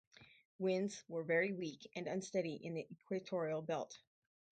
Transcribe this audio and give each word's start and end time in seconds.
Winds 0.57 1.03
were 1.07 1.21
very 1.23 1.53
weak 1.53 1.85
and 1.95 2.07
unsteady 2.07 2.55
in 2.55 2.73
the 2.73 2.87
equatorial 2.91 3.61
belt. 3.61 3.99